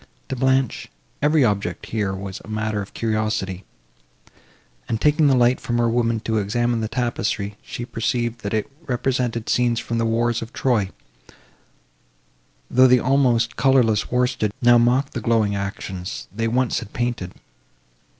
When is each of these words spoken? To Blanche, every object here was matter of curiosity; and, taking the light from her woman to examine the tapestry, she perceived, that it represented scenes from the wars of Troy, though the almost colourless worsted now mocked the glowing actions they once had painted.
To 0.29 0.35
Blanche, 0.35 0.87
every 1.21 1.45
object 1.45 1.85
here 1.85 2.11
was 2.11 2.41
matter 2.47 2.81
of 2.81 2.95
curiosity; 2.95 3.65
and, 4.89 4.99
taking 4.99 5.27
the 5.27 5.35
light 5.35 5.59
from 5.61 5.77
her 5.77 5.87
woman 5.87 6.19
to 6.21 6.39
examine 6.39 6.81
the 6.81 6.87
tapestry, 6.87 7.55
she 7.61 7.85
perceived, 7.85 8.41
that 8.41 8.51
it 8.55 8.65
represented 8.87 9.47
scenes 9.47 9.79
from 9.79 9.99
the 9.99 10.05
wars 10.07 10.41
of 10.41 10.53
Troy, 10.53 10.89
though 12.67 12.87
the 12.87 12.99
almost 12.99 13.55
colourless 13.57 14.09
worsted 14.11 14.51
now 14.59 14.79
mocked 14.79 15.13
the 15.13 15.21
glowing 15.21 15.55
actions 15.55 16.27
they 16.33 16.47
once 16.47 16.79
had 16.79 16.93
painted. 16.93 17.35